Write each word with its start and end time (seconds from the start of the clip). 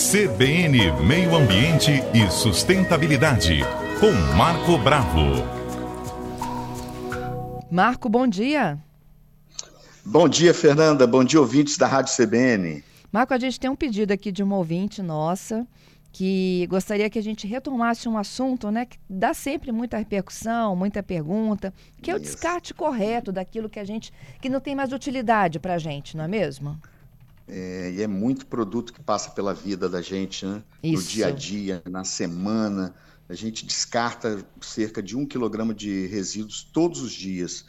CBN 0.00 0.92
Meio 1.06 1.36
Ambiente 1.36 1.90
e 2.14 2.30
Sustentabilidade, 2.30 3.60
com 4.00 4.10
Marco 4.34 4.78
Bravo. 4.78 5.44
Marco, 7.70 8.08
bom 8.08 8.26
dia. 8.26 8.78
Bom 10.02 10.26
dia, 10.26 10.54
Fernanda. 10.54 11.06
Bom 11.06 11.22
dia, 11.22 11.38
ouvintes 11.38 11.76
da 11.76 11.86
Rádio 11.86 12.14
CBN. 12.16 12.82
Marco, 13.12 13.34
a 13.34 13.38
gente 13.38 13.60
tem 13.60 13.68
um 13.68 13.76
pedido 13.76 14.10
aqui 14.10 14.32
de 14.32 14.42
uma 14.42 14.56
ouvinte 14.56 15.02
nossa 15.02 15.66
que 16.10 16.66
gostaria 16.70 17.10
que 17.10 17.18
a 17.18 17.22
gente 17.22 17.46
retomasse 17.46 18.08
um 18.08 18.16
assunto, 18.16 18.70
né, 18.70 18.86
que 18.86 18.98
dá 19.08 19.34
sempre 19.34 19.70
muita 19.70 19.98
repercussão, 19.98 20.74
muita 20.74 21.02
pergunta, 21.02 21.74
que 22.00 22.10
é 22.10 22.14
o 22.14 22.16
Isso. 22.16 22.24
descarte 22.24 22.72
correto 22.72 23.30
daquilo 23.30 23.68
que 23.68 23.78
a 23.78 23.84
gente 23.84 24.10
que 24.40 24.48
não 24.48 24.60
tem 24.60 24.74
mais 24.74 24.94
utilidade 24.94 25.60
para 25.60 25.74
a 25.74 25.78
gente, 25.78 26.16
não 26.16 26.24
é 26.24 26.28
mesmo? 26.28 26.80
É, 27.52 27.90
e 27.96 28.02
é 28.02 28.06
muito 28.06 28.46
produto 28.46 28.92
que 28.92 29.02
passa 29.02 29.30
pela 29.30 29.52
vida 29.52 29.88
da 29.88 30.00
gente, 30.00 30.46
né? 30.46 30.62
Isso. 30.82 31.02
No 31.02 31.08
dia 31.08 31.26
a 31.26 31.30
dia, 31.32 31.82
na 31.84 32.04
semana. 32.04 32.94
A 33.28 33.34
gente 33.34 33.66
descarta 33.66 34.44
cerca 34.60 35.02
de 35.02 35.16
um 35.16 35.26
quilograma 35.26 35.74
de 35.74 36.06
resíduos 36.06 36.62
todos 36.72 37.00
os 37.00 37.12
dias. 37.12 37.64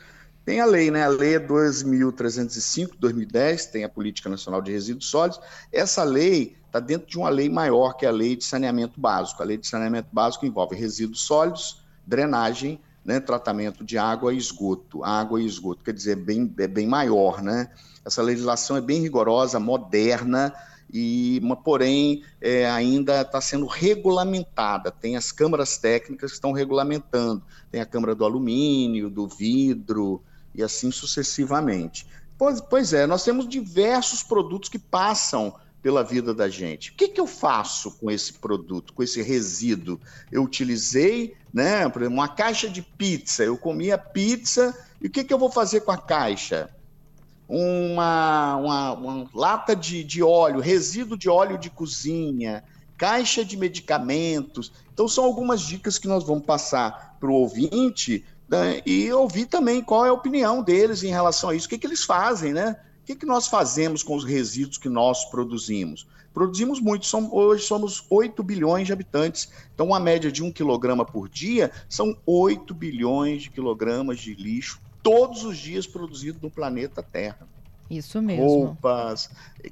Tem 0.45 0.59
a 0.59 0.65
lei, 0.65 0.89
né? 0.89 1.03
A 1.03 1.07
lei 1.07 1.35
é 1.35 1.39
2.305, 1.39 2.91
2010, 2.99 3.67
tem 3.67 3.83
a 3.83 3.89
Política 3.89 4.29
Nacional 4.29 4.61
de 4.61 4.71
Resíduos 4.71 5.07
Sólidos. 5.09 5.39
Essa 5.71 6.03
lei 6.03 6.57
está 6.65 6.79
dentro 6.79 7.07
de 7.07 7.17
uma 7.17 7.29
lei 7.29 7.49
maior, 7.49 7.93
que 7.93 8.05
é 8.05 8.09
a 8.09 8.11
Lei 8.11 8.35
de 8.35 8.43
Saneamento 8.43 8.99
Básico. 8.99 9.41
A 9.41 9.45
Lei 9.45 9.57
de 9.57 9.67
Saneamento 9.67 10.09
Básico 10.11 10.45
envolve 10.45 10.75
resíduos 10.75 11.21
sólidos, 11.21 11.83
drenagem, 12.07 12.79
né, 13.03 13.19
tratamento 13.19 13.83
de 13.83 13.97
água 13.97 14.33
e 14.33 14.37
esgoto. 14.37 15.03
Água 15.03 15.41
e 15.41 15.45
esgoto, 15.45 15.83
quer 15.83 15.93
dizer, 15.93 16.11
é 16.11 16.15
bem, 16.15 16.53
é 16.59 16.67
bem 16.67 16.87
maior, 16.87 17.41
né? 17.41 17.69
Essa 18.05 18.21
legislação 18.21 18.77
é 18.77 18.81
bem 18.81 19.01
rigorosa, 19.01 19.59
moderna, 19.59 20.53
e 20.93 21.41
porém 21.63 22.23
é, 22.41 22.69
ainda 22.69 23.21
está 23.21 23.39
sendo 23.39 23.65
regulamentada. 23.65 24.91
Tem 24.91 25.15
as 25.15 25.31
câmaras 25.31 25.77
técnicas 25.77 26.31
que 26.31 26.35
estão 26.35 26.51
regulamentando. 26.51 27.41
Tem 27.71 27.79
a 27.79 27.85
Câmara 27.85 28.13
do 28.13 28.25
Alumínio, 28.25 29.09
do 29.09 29.27
Vidro 29.27 30.21
e 30.53 30.61
assim 30.61 30.91
sucessivamente. 30.91 32.05
Pois, 32.37 32.59
pois 32.59 32.91
é, 32.91 33.05
nós 33.05 33.23
temos 33.23 33.47
diversos 33.47 34.23
produtos 34.23 34.67
que 34.67 34.79
passam 34.79 35.55
pela 35.81 36.03
vida 36.03 36.33
da 36.33 36.47
gente. 36.47 36.91
O 36.91 36.93
que, 36.93 37.07
que 37.07 37.19
eu 37.19 37.27
faço 37.27 37.91
com 37.91 38.11
esse 38.11 38.33
produto, 38.33 38.93
com 38.93 39.01
esse 39.01 39.21
resíduo? 39.21 39.99
Eu 40.31 40.43
utilizei, 40.43 41.35
né, 41.53 41.89
por 41.89 42.01
exemplo, 42.01 42.19
uma 42.19 42.27
caixa 42.27 42.69
de 42.69 42.81
pizza, 42.81 43.43
eu 43.43 43.57
comi 43.57 43.91
a 43.91 43.97
pizza, 43.97 44.77
e 45.01 45.07
o 45.07 45.09
que, 45.09 45.23
que 45.23 45.33
eu 45.33 45.39
vou 45.39 45.51
fazer 45.51 45.81
com 45.81 45.91
a 45.91 45.97
caixa? 45.97 46.69
Uma, 47.47 48.55
uma, 48.57 48.93
uma 48.93 49.29
lata 49.33 49.75
de, 49.75 50.03
de 50.03 50.21
óleo, 50.21 50.59
resíduo 50.59 51.17
de 51.17 51.27
óleo 51.27 51.57
de 51.57 51.69
cozinha, 51.69 52.63
caixa 52.97 53.43
de 53.43 53.57
medicamentos. 53.57 54.71
Então, 54.93 55.07
são 55.07 55.25
algumas 55.25 55.61
dicas 55.61 55.97
que 55.97 56.07
nós 56.07 56.23
vamos 56.23 56.45
passar 56.45 57.17
para 57.19 57.29
o 57.29 57.33
ouvinte 57.33 58.23
né, 58.47 58.81
e 58.85 59.11
ouvir 59.11 59.47
também 59.47 59.81
qual 59.81 60.05
é 60.05 60.09
a 60.09 60.13
opinião 60.13 60.61
deles 60.61 61.01
em 61.03 61.09
relação 61.09 61.49
a 61.49 61.55
isso, 61.55 61.65
o 61.65 61.69
que, 61.69 61.79
que 61.79 61.87
eles 61.87 62.03
fazem, 62.03 62.53
né? 62.53 62.77
O 63.01 63.05
que, 63.05 63.15
que 63.15 63.25
nós 63.25 63.47
fazemos 63.47 64.03
com 64.03 64.15
os 64.15 64.23
resíduos 64.23 64.77
que 64.77 64.87
nós 64.87 65.25
produzimos? 65.25 66.07
Produzimos 66.33 66.79
muito, 66.79 67.05
hoje 67.35 67.63
somos 67.63 68.05
8 68.09 68.41
bilhões 68.41 68.87
de 68.87 68.93
habitantes, 68.93 69.51
então 69.73 69.87
uma 69.87 69.99
média 69.99 70.31
de 70.31 70.41
um 70.41 70.51
quilograma 70.51 71.03
por 71.03 71.27
dia 71.27 71.71
são 71.89 72.15
8 72.25 72.73
bilhões 72.73 73.43
de 73.43 73.49
quilogramas 73.49 74.19
de 74.19 74.33
lixo 74.33 74.79
todos 75.03 75.43
os 75.43 75.57
dias 75.57 75.85
produzido 75.85 76.39
no 76.41 76.49
planeta 76.49 77.03
Terra. 77.03 77.47
Isso 77.89 78.21
mesmo. 78.21 78.45
Roupas, 78.45 79.29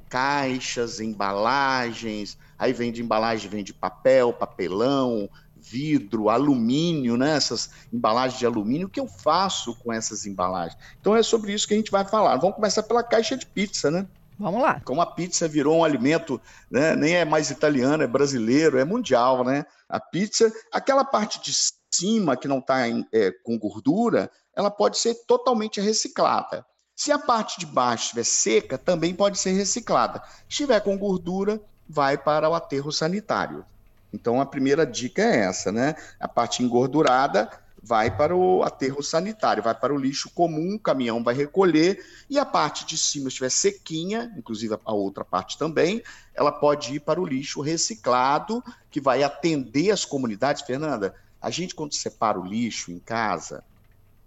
caixas, 0.10 1.00
embalagens, 1.00 2.38
aí 2.58 2.74
vem 2.74 2.92
de 2.92 3.02
embalagem, 3.02 3.50
vem 3.50 3.64
de 3.64 3.74
papel, 3.74 4.34
papelão, 4.34 5.30
vidro, 5.62 6.30
alumínio, 6.30 7.18
né? 7.18 7.36
essas 7.36 7.70
embalagens 7.92 8.40
de 8.40 8.46
alumínio, 8.46 8.88
o 8.88 8.90
que 8.90 9.00
eu 9.00 9.08
faço 9.08 9.76
com 9.76 9.92
essas 9.92 10.26
embalagens? 10.26 10.78
Então 11.00 11.16
é 11.16 11.24
sobre 11.24 11.54
isso 11.54 11.68
que 11.68 11.74
a 11.74 11.78
gente 11.78 11.92
vai 11.92 12.06
falar. 12.06 12.38
Vamos 12.38 12.56
começar 12.56 12.84
pela 12.84 13.04
caixa 13.04 13.36
de 13.36 13.46
pizza, 13.46 13.92
né? 13.92 14.08
Vamos 14.40 14.62
lá. 14.62 14.80
Como 14.86 15.02
a 15.02 15.06
pizza 15.06 15.50
virou 15.50 15.80
um 15.80 15.84
alimento, 15.84 16.42
né? 16.72 16.96
nem 16.96 17.16
é 17.16 17.26
mais 17.26 17.52
italiano, 17.52 18.04
é 18.04 18.08
brasileiro, 18.08 18.78
é 18.78 18.86
mundial, 18.86 19.44
né? 19.44 19.66
A 19.90 20.00
pizza, 20.00 20.52
aquela 20.72 21.04
parte 21.04 21.42
de 21.42 21.52
cima 21.92 22.38
que 22.38 22.48
não 22.48 22.60
está 22.60 22.88
é, 23.12 23.32
com 23.44 23.60
gordura, 23.60 24.32
ela 24.56 24.72
pode 24.72 24.98
ser 24.98 25.14
totalmente 25.26 25.82
reciclada. 25.82 26.66
Se 26.96 27.12
a 27.12 27.20
parte 27.20 27.60
de 27.60 27.66
baixo 27.66 28.04
estiver 28.06 28.26
seca, 28.26 28.78
também 28.78 29.14
pode 29.14 29.38
ser 29.38 29.52
reciclada. 29.52 30.22
Se 30.26 30.50
estiver 30.50 30.80
com 30.82 30.98
gordura, 30.98 31.62
vai 31.88 32.18
para 32.18 32.50
o 32.50 32.54
aterro 32.54 32.92
sanitário. 32.92 33.66
Então 34.14 34.42
a 34.42 34.46
primeira 34.46 34.86
dica 34.86 35.22
é 35.22 35.42
essa, 35.42 35.72
né? 35.72 35.96
A 36.20 36.28
parte 36.28 36.64
engordurada 36.64 37.50
vai 37.82 38.16
para 38.16 38.36
o 38.36 38.62
aterro 38.64 39.02
sanitário, 39.02 39.64
vai 39.64 39.74
para 39.74 39.94
o 39.94 39.98
lixo 39.98 40.30
comum, 40.32 40.76
o 40.76 40.80
caminhão 40.80 41.24
vai 41.24 41.34
recolher, 41.34 42.04
e 42.30 42.38
a 42.38 42.46
parte 42.46 42.86
de 42.86 42.98
cima 42.98 43.30
estiver 43.30 43.50
sequinha, 43.50 44.34
inclusive 44.38 44.78
a 44.84 44.94
outra 44.94 45.24
parte 45.24 45.58
também, 45.58 46.04
ela 46.36 46.52
pode 46.52 46.96
ir 46.96 47.00
para 47.00 47.22
o 47.22 47.26
lixo 47.26 47.62
reciclado, 47.62 48.64
que 48.92 49.00
vai 49.00 49.24
atender 49.24 49.92
as 49.92 50.06
comunidades. 50.06 50.62
Fernanda, 50.62 51.16
a 51.42 51.50
gente 51.50 51.74
quando 51.74 51.94
separa 51.94 52.40
o 52.40 52.46
lixo 52.46 52.92
em 52.92 53.00
casa, 53.00 53.64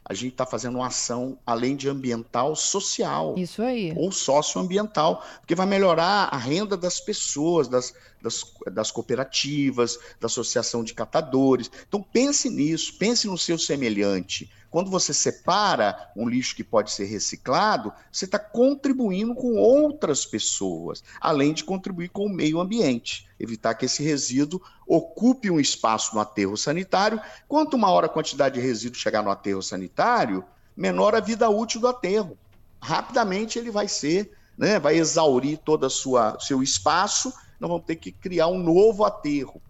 a 0.05 0.15
gente 0.15 0.33
está 0.33 0.45
fazendo 0.45 0.77
uma 0.77 0.89
ação 0.89 1.39
além 1.47 1.77
de 1.77 1.89
ambiental, 1.89 2.57
social. 2.57 3.35
Isso 3.37 3.63
aí. 3.63 3.93
Ou 3.97 4.11
socioambiental, 4.11 5.25
porque 5.41 5.55
vai 5.55 5.67
melhorar 5.67 6.29
a 6.33 6.37
renda 6.37 6.77
das 6.77 7.01
pessoas, 7.01 7.69
das, 7.69 7.95
das, 8.21 8.45
das 8.73 8.91
cooperativas, 8.91 9.99
da 10.21 10.27
associação 10.27 10.83
de 10.83 10.93
catadores. 10.93 11.71
Então 11.89 12.03
pense 12.03 12.51
nisso, 12.51 12.95
pense 12.99 13.27
no 13.27 13.39
seu 13.39 13.59
semelhante. 13.59 14.51
Quando 14.73 14.91
você 14.91 15.13
separa 15.13 16.11
um 16.17 16.27
lixo 16.27 16.57
que 16.57 16.65
pode 16.65 16.91
ser 16.91 17.05
reciclado, 17.05 17.93
você 18.11 18.25
está 18.25 18.39
contribuindo 18.39 19.35
com 19.35 19.57
outras 19.57 20.25
pessoas, 20.25 21.05
além 21.21 21.53
de 21.53 21.63
contribuir 21.63 22.09
com 22.09 22.25
o 22.25 22.33
meio 22.33 22.59
ambiente. 22.59 23.29
Evitar 23.39 23.75
que 23.75 23.85
esse 23.85 24.03
resíduo 24.03 24.63
ocupe 24.87 25.51
um 25.51 25.61
espaço 25.61 26.15
no 26.15 26.23
aterro 26.23 26.57
sanitário. 26.57 27.21
Quanto 27.47 27.77
maior 27.77 28.03
a 28.03 28.09
quantidade 28.09 28.55
de 28.55 28.67
resíduo 28.67 28.99
chegar 28.99 29.23
no 29.23 29.31
aterro 29.31 29.63
sanitário, 29.63 30.43
menor 30.75 31.15
a 31.15 31.21
vida 31.21 31.51
útil 31.51 31.83
do 31.83 31.89
aterro. 31.89 32.39
Rapidamente 32.81 33.59
ele 33.59 33.71
vai 33.71 33.87
ser, 33.87 34.33
né, 34.57 34.81
vai 34.81 34.97
exaurir 34.97 35.59
todo 35.59 35.87
o 35.87 36.41
seu 36.41 36.63
espaço, 36.63 37.31
nós 37.61 37.71
vamos 37.71 37.85
ter 37.85 37.97
que 37.97 38.11
criar 38.11 38.47
um 38.47 38.59
novo 38.59 39.05
aterro. 39.05 39.61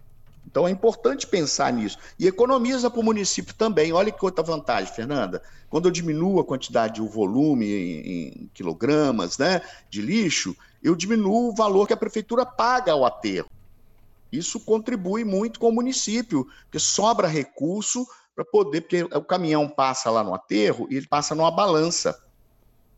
Então 0.45 0.67
é 0.67 0.71
importante 0.71 1.25
pensar 1.25 1.71
nisso. 1.73 1.97
E 2.19 2.27
economiza 2.27 2.89
para 2.89 2.99
o 2.99 3.03
município 3.03 3.53
também. 3.55 3.91
Olha 3.91 4.11
que 4.11 4.23
outra 4.23 4.43
vantagem, 4.43 4.93
Fernanda. 4.93 5.41
Quando 5.69 5.87
eu 5.87 5.91
diminuo 5.91 6.39
a 6.39 6.45
quantidade, 6.45 7.01
o 7.01 7.07
volume 7.07 7.65
em, 7.65 8.07
em 8.09 8.51
quilogramas 8.53 9.37
né, 9.37 9.61
de 9.89 10.01
lixo, 10.01 10.55
eu 10.83 10.95
diminuo 10.95 11.49
o 11.49 11.55
valor 11.55 11.87
que 11.87 11.93
a 11.93 11.97
prefeitura 11.97 12.45
paga 12.45 12.91
ao 12.91 13.05
aterro. 13.05 13.49
Isso 14.31 14.59
contribui 14.59 15.23
muito 15.23 15.59
com 15.59 15.69
o 15.69 15.73
município, 15.73 16.47
porque 16.63 16.79
sobra 16.79 17.27
recurso 17.27 18.05
para 18.35 18.43
poder, 18.43 18.81
porque 18.81 19.03
o 19.03 19.23
caminhão 19.23 19.69
passa 19.69 20.09
lá 20.09 20.23
no 20.23 20.33
aterro 20.33 20.87
e 20.89 20.97
ele 20.97 21.07
passa 21.07 21.35
numa 21.35 21.51
balança. 21.51 22.19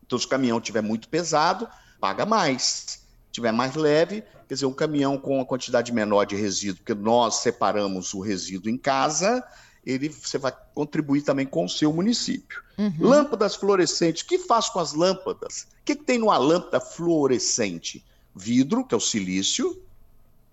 Então, 0.04 0.18
se 0.18 0.26
o 0.26 0.28
caminhão 0.28 0.60
tiver 0.60 0.82
muito 0.82 1.08
pesado, 1.08 1.68
paga 2.00 2.24
mais 2.24 3.05
tiver 3.36 3.52
mais 3.52 3.74
leve, 3.74 4.22
quer 4.48 4.54
dizer, 4.54 4.66
um 4.66 4.72
caminhão 4.72 5.18
com 5.18 5.36
uma 5.36 5.44
quantidade 5.44 5.92
menor 5.92 6.24
de 6.24 6.34
resíduo, 6.34 6.82
porque 6.82 6.94
nós 6.94 7.36
separamos 7.36 8.12
o 8.14 8.20
resíduo 8.20 8.70
em 8.70 8.76
casa, 8.78 9.44
ele 9.84 10.08
você 10.08 10.38
vai 10.38 10.52
contribuir 10.74 11.22
também 11.22 11.46
com 11.46 11.64
o 11.64 11.68
seu 11.68 11.92
município. 11.92 12.62
Uhum. 12.76 12.94
Lâmpadas 13.00 13.54
fluorescentes, 13.54 14.22
o 14.22 14.26
que 14.26 14.38
faz 14.38 14.68
com 14.68 14.80
as 14.80 14.92
lâmpadas? 14.92 15.68
O 15.80 15.84
que, 15.84 15.94
que 15.94 16.04
tem 16.04 16.18
numa 16.18 16.36
lâmpada 16.36 16.80
fluorescente? 16.80 18.04
Vidro, 18.34 18.84
que 18.84 18.94
é 18.94 18.98
o 18.98 19.00
silício, 19.00 19.80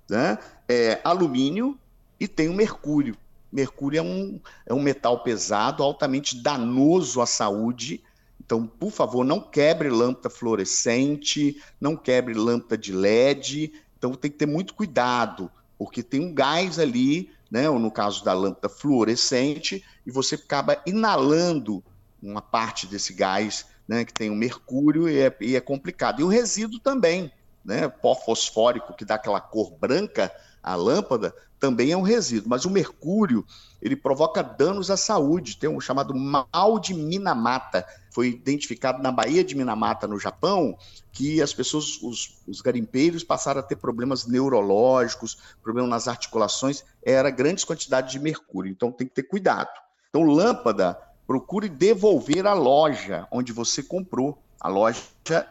né? 0.09 0.37
é, 0.67 1.01
alumínio 1.03 1.77
e 2.19 2.27
tem 2.27 2.49
o 2.49 2.53
mercúrio. 2.53 3.17
Mercúrio 3.51 3.99
é 3.99 4.01
um, 4.01 4.39
é 4.65 4.73
um 4.73 4.81
metal 4.81 5.23
pesado, 5.23 5.83
altamente 5.83 6.41
danoso 6.41 7.21
à 7.21 7.25
saúde, 7.25 8.03
então, 8.45 8.67
por 8.67 8.91
favor, 8.91 9.23
não 9.23 9.39
quebre 9.39 9.89
lâmpada 9.89 10.29
fluorescente, 10.29 11.61
não 11.79 11.95
quebre 11.95 12.33
lâmpada 12.33 12.77
de 12.77 12.91
LED. 12.91 13.73
Então, 13.97 14.13
tem 14.15 14.29
que 14.29 14.37
ter 14.37 14.45
muito 14.45 14.73
cuidado, 14.73 15.49
porque 15.77 16.03
tem 16.03 16.19
um 16.19 16.33
gás 16.33 16.77
ali, 16.77 17.31
né, 17.49 17.69
ou 17.69 17.79
no 17.79 17.89
caso 17.89 18.23
da 18.23 18.33
lâmpada 18.33 18.67
fluorescente, 18.67 19.83
e 20.05 20.11
você 20.11 20.35
acaba 20.35 20.81
inalando 20.85 21.83
uma 22.21 22.41
parte 22.41 22.85
desse 22.85 23.13
gás, 23.13 23.65
né, 23.87 24.03
que 24.03 24.13
tem 24.13 24.29
o 24.29 24.35
mercúrio, 24.35 25.07
e 25.07 25.19
é, 25.19 25.35
e 25.39 25.55
é 25.55 25.61
complicado. 25.61 26.19
E 26.19 26.23
o 26.23 26.27
resíduo 26.27 26.79
também. 26.79 27.31
né, 27.63 27.87
pó 27.87 28.13
fosfórico 28.13 28.93
que 28.93 29.05
dá 29.05 29.15
aquela 29.15 29.39
cor 29.39 29.71
branca 29.71 30.29
à 30.63 30.75
lâmpada, 30.75 31.35
também 31.59 31.91
é 31.91 31.97
um 31.97 32.01
resíduo. 32.01 32.49
Mas 32.49 32.65
o 32.65 32.69
mercúrio, 32.69 33.45
ele 33.81 33.95
provoca 33.95 34.41
danos 34.41 34.89
à 34.89 34.97
saúde. 34.97 35.57
Tem 35.57 35.69
um 35.69 35.79
chamado 35.79 36.15
mal 36.15 36.79
de 36.79 36.93
Minamata. 36.93 37.85
Foi 38.11 38.27
identificado 38.29 39.01
na 39.01 39.11
Baía 39.11 39.43
de 39.43 39.55
Minamata, 39.55 40.07
no 40.07 40.19
Japão, 40.19 40.77
que 41.11 41.41
as 41.41 41.53
pessoas, 41.53 42.01
os, 42.01 42.41
os 42.47 42.61
garimpeiros, 42.61 43.23
passaram 43.23 43.59
a 43.59 43.63
ter 43.63 43.75
problemas 43.75 44.25
neurológicos, 44.25 45.37
problemas 45.61 45.89
nas 45.89 46.07
articulações. 46.07 46.83
Era 47.01 47.29
grandes 47.29 47.63
quantidades 47.63 48.11
de 48.11 48.19
mercúrio. 48.19 48.71
Então 48.71 48.91
tem 48.91 49.07
que 49.07 49.13
ter 49.13 49.23
cuidado. 49.23 49.69
Então, 50.09 50.23
lâmpada, 50.23 50.97
procure 51.25 51.69
devolver 51.69 52.45
à 52.45 52.53
loja 52.53 53.27
onde 53.31 53.51
você 53.51 53.81
comprou. 53.81 54.37
A 54.59 54.69
loja, 54.69 55.01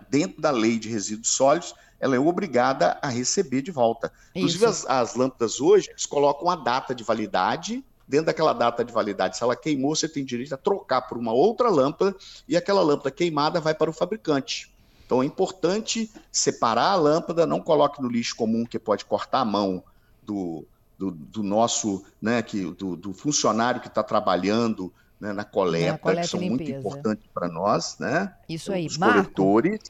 dentro 0.09 0.41
da 0.41 0.50
lei 0.50 0.79
de 0.79 0.88
resíduos 0.88 1.29
sólidos, 1.31 1.75
ela 2.02 2.16
é 2.16 2.19
obrigada 2.19 2.99
a 3.00 3.06
receber 3.06 3.62
de 3.62 3.70
volta. 3.70 4.12
Inclusive, 4.34 4.66
as, 4.66 4.84
as, 4.87 5.14
lâmpadas 5.14 5.60
hoje, 5.60 5.88
eles 5.88 6.04
colocam 6.04 6.50
a 6.50 6.56
data 6.56 6.93
de 6.93 7.04
validade. 7.04 7.84
Dentro 8.08 8.26
daquela 8.26 8.52
data 8.52 8.84
de 8.84 8.93
validade, 8.93 9.37
se 9.37 9.44
ela 9.44 9.54
queimou, 9.54 9.94
você 9.94 10.08
tem 10.08 10.25
direito 10.25 10.52
a 10.52 10.58
trocar 10.58 11.02
por 11.02 11.16
uma 11.16 11.32
outra 11.32 11.70
lâmpada 11.70 12.14
e 12.49 12.56
aquela 12.56 12.82
lâmpada 12.82 13.12
queimada 13.12 13.60
vai 13.60 13.72
para 13.72 13.88
o 13.88 13.93
fabricante. 13.93 14.69
Então 15.06 15.22
é 15.22 15.26
importante 15.26 16.10
separar 16.31 16.90
a 16.90 16.96
lâmpada, 16.96 17.46
não 17.46 17.60
coloque 17.60 18.02
no 18.02 18.08
lixo 18.08 18.34
comum 18.34 18.66
que 18.66 18.81
pode 18.81 19.04
cortar 19.04 19.40
a 19.40 19.44
mão 19.44 19.84
do, 20.25 20.64
do, 20.99 21.12
do 21.12 21.43
nosso, 21.44 22.04
né, 22.20 22.43
que, 22.43 22.64
do, 22.72 22.96
do 22.96 23.14
funcionário 23.14 23.81
que 23.81 23.88
está 23.88 24.02
trabalhando 24.02 24.93
né, 25.20 25.32
na 25.32 25.44
coleta, 25.44 25.99
coleta 25.99 26.22
que 26.22 26.26
são 26.26 26.40
muito 26.40 26.69
importantes 26.69 27.25
para 27.32 27.49
nós, 27.49 27.96
né? 28.00 28.34
Isso 28.49 28.72
aí, 28.72 28.87
Os 28.87 28.99
Marco, 28.99 29.22
coletores. 29.22 29.81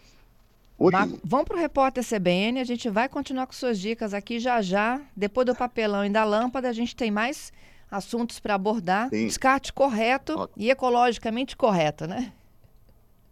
Marco, 0.91 1.21
vamos 1.23 1.47
para 1.47 1.57
o 1.57 1.61
repórter 1.61 2.05
CBN, 2.05 2.59
a 2.59 2.65
gente 2.65 2.89
vai 2.89 3.09
continuar 3.09 3.47
com 3.47 3.53
suas 3.53 3.79
dicas 3.79 4.13
aqui 4.13 4.41
já 4.41 4.61
já. 4.61 5.01
Depois 5.17 5.47
do 5.47 5.55
papelão 5.55 6.05
e 6.05 6.11
da 6.11 6.25
lâmpada, 6.25 6.69
a 6.69 6.73
gente 6.73 6.97
tem 6.97 7.11
mais 7.11 7.53
assuntos 7.91 8.41
para 8.41 8.55
abordar. 8.55 9.11
Sim. 9.11 9.27
Descarte 9.27 9.73
correto 9.73 10.51
e 10.57 10.71
ecologicamente 10.71 11.57
correto, 11.57 12.07
né? 12.07 12.33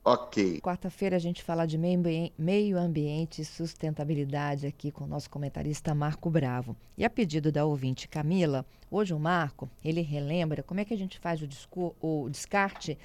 Ok. 0.02 0.60
Quarta-feira 0.60 1.16
a 1.16 1.18
gente 1.18 1.42
fala 1.42 1.66
de 1.66 1.76
meio 1.76 2.78
ambiente 2.78 3.42
e 3.42 3.44
sustentabilidade 3.44 4.66
aqui 4.66 4.90
com 4.90 5.04
o 5.04 5.06
nosso 5.06 5.28
comentarista 5.28 5.94
Marco 5.94 6.30
Bravo. 6.30 6.74
E 6.96 7.04
a 7.04 7.10
pedido 7.10 7.52
da 7.52 7.66
ouvinte 7.66 8.08
Camila, 8.08 8.64
hoje 8.90 9.12
o 9.12 9.18
Marco, 9.18 9.68
ele 9.84 10.00
relembra 10.00 10.62
como 10.62 10.80
é 10.80 10.84
que 10.86 10.94
a 10.94 10.96
gente 10.96 11.18
faz 11.18 11.40
o, 11.42 11.94
o 12.00 12.28
descarte 12.30 12.96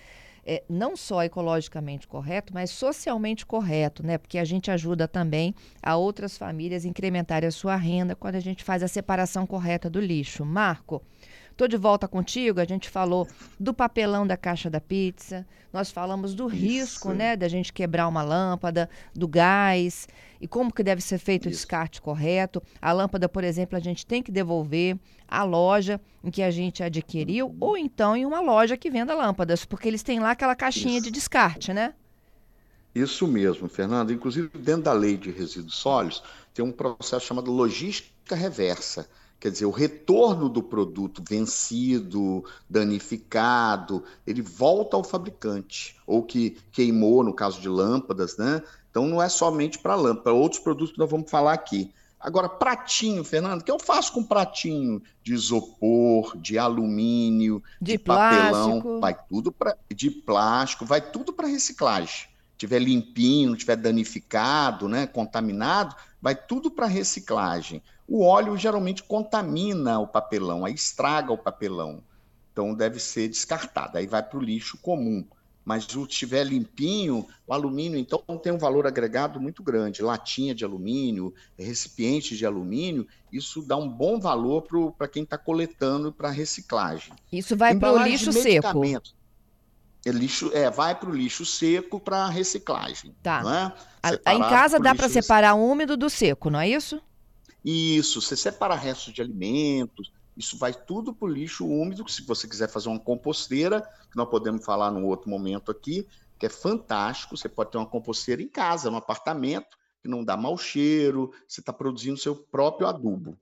é, 0.46 0.64
não 0.70 0.96
só 0.96 1.24
ecologicamente 1.24 2.08
correto, 2.08 2.54
mas 2.54 2.70
socialmente 2.70 3.46
correto, 3.46 4.06
né? 4.06 4.18
Porque 4.18 4.38
a 4.38 4.46
gente 4.46 4.70
ajuda 4.70 5.08
também 5.08 5.56
a 5.82 5.96
outras 5.96 6.38
famílias 6.38 6.86
incrementarem 6.86 7.48
a 7.48 7.52
sua 7.52 7.76
renda 7.76 8.16
quando 8.16 8.36
a 8.36 8.40
gente 8.40 8.64
faz 8.64 8.84
a 8.84 8.88
separação 8.88 9.48
correta 9.48 9.90
do 9.90 10.00
lixo. 10.00 10.46
Marco, 10.46 11.02
Estou 11.56 11.70
de 11.70 11.78
volta 11.78 12.06
contigo. 12.06 12.60
A 12.60 12.66
gente 12.66 12.90
falou 12.90 13.26
do 13.58 13.74
papelão 13.74 14.28
da 14.28 14.36
caixa 14.36 14.70
da 14.70 14.82
pizza, 14.82 15.48
nós 15.72 15.90
falamos 15.90 16.36
do 16.36 16.48
Isso. 16.48 16.56
risco, 16.56 17.14
né, 17.14 17.38
da 17.38 17.48
gente 17.48 17.72
quebrar 17.72 18.10
uma 18.10 18.22
lâmpada, 18.24 18.90
do 19.14 19.26
gás 19.26 20.06
e 20.42 20.50
como 20.50 20.74
que 20.74 20.84
deve 20.84 21.00
ser 21.00 21.18
feito 21.18 21.44
Isso. 21.44 21.48
o 21.48 21.52
descarte 21.52 22.02
correto. 22.02 22.62
A 22.82 22.92
lâmpada, 22.92 23.30
por 23.30 23.42
exemplo, 23.42 23.78
a 23.78 23.80
gente 23.80 24.06
tem 24.06 24.22
que 24.22 24.34
devolver 24.34 25.00
à 25.26 25.44
loja 25.44 26.02
em 26.22 26.30
que 26.30 26.44
a 26.44 26.52
gente 26.52 26.84
adquiriu 26.84 27.48
uhum. 27.48 27.58
ou 27.62 27.78
então 27.78 28.18
em 28.18 28.26
uma 28.26 28.42
loja 28.42 28.76
que 28.76 28.92
venda 28.92 29.16
lâmpadas, 29.16 29.64
porque 29.64 29.88
eles 29.88 30.04
têm 30.04 30.20
lá 30.20 30.32
aquela 30.32 30.58
caixinha 30.58 30.98
Isso. 30.98 31.06
de 31.06 31.12
descarte, 31.12 31.72
né? 31.74 31.94
Isso 32.94 33.26
mesmo, 33.26 33.70
Fernando. 33.70 34.12
Inclusive, 34.12 34.50
dentro 34.58 34.84
da 34.84 34.94
lei 34.94 35.16
de 35.16 35.32
resíduos 35.32 35.76
sólidos, 35.76 36.22
tem 36.54 36.66
um 36.66 36.72
processo 36.74 37.26
chamado 37.26 37.50
logística 37.50 38.36
reversa 38.36 39.08
Quer 39.40 39.52
dizer, 39.52 39.66
o 39.66 39.72
retorno 39.72 40.50
do 40.50 40.64
produto 40.64 41.24
vencido, 41.28 42.44
danificado, 42.70 44.04
ele 44.26 44.42
volta 44.42 44.96
ao 44.98 45.04
fabricante, 45.04 45.96
ou 46.08 46.24
que 46.24 46.58
queimou, 46.72 47.24
no 47.24 47.34
caso 47.34 47.62
de 47.62 47.70
lâmpadas, 47.70 48.38
né? 48.38 48.64
Então 48.90 49.08
não 49.08 49.22
é 49.22 49.30
somente 49.30 49.78
para 49.78 49.96
lâmpada, 49.96 50.34
outros 50.34 50.62
produtos 50.62 50.94
que 50.94 51.00
nós 51.00 51.10
vamos 51.10 51.30
falar 51.30 51.54
aqui. 51.54 51.94
Agora, 52.20 52.50
pratinho, 52.50 53.24
Fernando, 53.24 53.62
o 53.62 53.64
que 53.64 53.70
eu 53.70 53.78
faço 53.78 54.14
com 54.14 54.24
pratinho 54.24 55.00
de 55.22 55.34
isopor, 55.34 56.36
de 56.38 56.58
alumínio, 56.58 57.62
de, 57.80 57.92
de 57.92 58.00
papelão? 58.00 59.00
Vai 59.00 59.16
tudo 59.30 59.52
para 59.52 59.78
de 59.94 60.10
plástico, 60.10 60.86
vai 60.86 61.02
tudo 61.02 61.32
para 61.32 61.48
reciclagem. 61.48 62.28
Tiver 62.66 62.80
limpinho, 62.80 63.52
não 63.52 63.56
tiver 63.56 63.76
danificado, 63.76 64.88
né, 64.90 65.06
contaminado, 65.06 65.96
vai 66.20 66.34
tudo 66.34 66.72
para 66.72 66.88
reciclagem. 66.88 67.80
O 68.08 68.24
óleo 68.26 68.58
geralmente 68.58 69.04
contamina 69.04 70.00
o 70.00 70.08
papelão, 70.08 70.66
aí 70.66 70.74
estraga 70.74 71.32
o 71.32 71.38
papelão. 71.38 72.04
Então 72.52 72.74
deve 72.74 73.00
ser 73.00 73.28
descartado, 73.28 74.00
aí 74.00 74.08
vai 74.08 74.24
para 74.24 74.40
o 74.40 74.42
lixo 74.42 74.80
comum. 74.80 75.24
Mas 75.64 75.84
se 75.84 76.00
estiver 76.00 76.44
limpinho, 76.44 77.28
o 77.46 77.54
alumínio 77.54 78.00
então 78.00 78.20
tem 78.42 78.52
um 78.52 78.58
valor 78.58 78.88
agregado 78.88 79.40
muito 79.40 79.62
grande. 79.62 80.02
Latinha 80.02 80.56
de 80.56 80.66
alumínio, 80.66 81.36
recipiente 81.58 82.36
de 82.36 82.48
alumínio, 82.48 83.08
isso 83.32 83.62
dá 83.62 83.78
um 83.78 83.88
bom 83.88 84.20
valor 84.20 84.64
para 84.98 85.08
quem 85.08 85.22
está 85.22 85.38
coletando 85.38 86.12
para 86.12 86.32
reciclagem. 86.32 87.14
Isso 87.32 87.56
vai 87.56 87.76
para 87.76 87.94
o 87.94 88.04
lixo 88.04 88.32
seco. 88.32 88.82
É 90.06 90.12
lixo, 90.12 90.52
é, 90.54 90.70
vai 90.70 90.94
para 90.94 91.10
o 91.10 91.14
lixo 91.14 91.44
seco 91.44 92.00
para 92.00 92.28
reciclagem. 92.28 93.16
Tá. 93.24 93.74
É? 94.04 94.36
em 94.36 94.40
casa 94.40 94.80
dá 94.80 94.94
para 94.94 95.10
separar 95.10 95.56
úmido 95.56 95.98
do 95.98 96.10
seco, 96.12 96.52
não 96.52 96.60
é 96.60 96.70
isso? 96.70 97.02
Isso, 97.64 98.22
você 98.22 98.38
separa 98.38 98.76
restos 98.76 99.12
de 99.12 99.22
alimentos, 99.24 100.14
isso 100.38 100.58
vai 100.58 100.72
tudo 100.72 101.12
para 101.12 101.26
o 101.26 101.32
lixo 101.32 101.66
úmido, 101.66 102.08
se 102.08 102.22
você 102.22 102.48
quiser 102.48 102.70
fazer 102.70 102.90
uma 102.90 103.00
composteira, 103.00 103.82
que 104.12 104.16
nós 104.16 104.30
podemos 104.30 104.64
falar 104.64 104.92
num 104.92 105.06
outro 105.06 105.28
momento 105.28 105.72
aqui, 105.72 106.08
que 106.38 106.46
é 106.46 106.50
fantástico, 106.50 107.36
você 107.36 107.50
pode 107.50 107.72
ter 107.72 107.80
uma 107.80 107.88
composteira 107.88 108.44
em 108.44 108.48
casa, 108.48 108.92
no 108.92 108.98
apartamento, 108.98 109.76
que 110.04 110.08
não 110.08 110.24
dá 110.24 110.38
mau 110.38 110.56
cheiro, 110.56 111.32
você 111.48 111.62
está 111.62 111.74
produzindo 111.74 112.20
seu 112.20 112.36
próprio 112.36 112.88
adubo. 112.88 113.36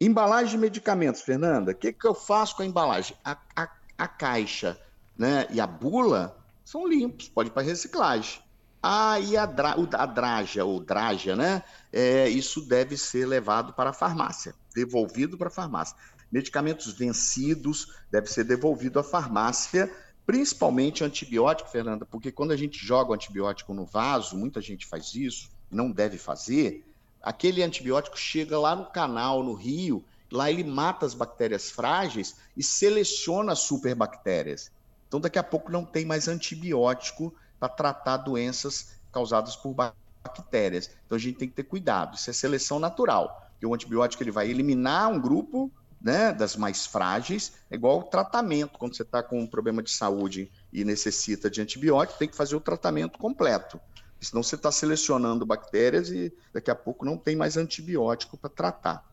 Embalagem 0.00 0.52
de 0.52 0.58
medicamentos, 0.58 1.22
Fernanda, 1.22 1.72
o 1.72 1.74
que, 1.74 1.92
que 1.92 2.06
eu 2.06 2.14
faço 2.14 2.54
com 2.54 2.62
a 2.62 2.66
embalagem? 2.66 3.16
A, 3.24 3.36
a, 3.56 3.68
a 3.98 4.08
caixa 4.08 4.80
né, 5.20 5.46
e 5.50 5.60
a 5.60 5.66
bula 5.66 6.34
são 6.64 6.88
limpos, 6.88 7.28
pode 7.28 7.50
ir 7.50 7.52
para 7.52 7.60
reciclagem. 7.60 8.40
Ah, 8.82 9.20
e 9.20 9.36
a, 9.36 9.44
dra, 9.44 9.76
a 9.92 10.06
draja, 10.06 10.64
ou 10.64 10.80
draja, 10.80 11.36
né? 11.36 11.62
É, 11.92 12.26
isso 12.30 12.66
deve 12.66 12.96
ser 12.96 13.26
levado 13.26 13.74
para 13.74 13.90
a 13.90 13.92
farmácia, 13.92 14.54
devolvido 14.74 15.36
para 15.36 15.48
a 15.48 15.50
farmácia. 15.50 15.94
Medicamentos 16.32 16.94
vencidos 16.94 17.92
deve 18.10 18.28
ser 18.28 18.44
devolvido 18.44 18.98
à 18.98 19.02
farmácia, 19.02 19.94
principalmente 20.24 21.04
antibiótico, 21.04 21.68
Fernanda, 21.68 22.06
porque 22.06 22.32
quando 22.32 22.52
a 22.52 22.56
gente 22.56 22.78
joga 22.78 23.10
o 23.10 23.14
antibiótico 23.14 23.74
no 23.74 23.84
vaso, 23.84 24.38
muita 24.38 24.62
gente 24.62 24.86
faz 24.86 25.14
isso, 25.14 25.50
não 25.70 25.90
deve 25.90 26.16
fazer, 26.16 26.90
aquele 27.22 27.62
antibiótico 27.62 28.18
chega 28.18 28.58
lá 28.58 28.74
no 28.74 28.86
canal, 28.86 29.42
no 29.42 29.52
rio, 29.52 30.02
lá 30.32 30.50
ele 30.50 30.64
mata 30.64 31.04
as 31.04 31.12
bactérias 31.12 31.70
frágeis 31.70 32.36
e 32.56 32.62
seleciona 32.62 33.52
as 33.52 33.58
superbactérias. 33.58 34.70
Então, 35.10 35.18
daqui 35.18 35.40
a 35.40 35.42
pouco 35.42 35.72
não 35.72 35.84
tem 35.84 36.06
mais 36.06 36.28
antibiótico 36.28 37.34
para 37.58 37.68
tratar 37.68 38.18
doenças 38.18 39.00
causadas 39.10 39.56
por 39.56 39.74
bactérias. 39.74 40.90
Então 41.04 41.16
a 41.16 41.20
gente 41.20 41.36
tem 41.36 41.48
que 41.48 41.54
ter 41.54 41.64
cuidado. 41.64 42.16
Isso 42.16 42.30
é 42.30 42.32
seleção 42.32 42.78
natural. 42.78 43.50
Porque 43.52 43.66
o 43.66 43.74
antibiótico 43.74 44.22
ele 44.22 44.30
vai 44.30 44.48
eliminar 44.48 45.10
um 45.10 45.20
grupo 45.20 45.70
né, 46.00 46.32
das 46.32 46.56
mais 46.56 46.86
frágeis, 46.86 47.52
é 47.70 47.74
igual 47.74 47.98
o 47.98 48.04
tratamento. 48.04 48.78
Quando 48.78 48.96
você 48.96 49.02
está 49.02 49.22
com 49.22 49.38
um 49.38 49.46
problema 49.46 49.82
de 49.82 49.90
saúde 49.90 50.50
e 50.72 50.82
necessita 50.84 51.50
de 51.50 51.60
antibiótico, 51.60 52.18
tem 52.18 52.28
que 52.28 52.36
fazer 52.36 52.56
o 52.56 52.60
tratamento 52.60 53.18
completo. 53.18 53.78
Senão 54.18 54.42
você 54.42 54.54
está 54.54 54.70
selecionando 54.70 55.44
bactérias 55.44 56.10
e 56.10 56.32
daqui 56.52 56.70
a 56.70 56.74
pouco 56.74 57.04
não 57.04 57.16
tem 57.18 57.36
mais 57.36 57.56
antibiótico 57.56 58.36
para 58.36 58.50
tratar. 58.50 59.10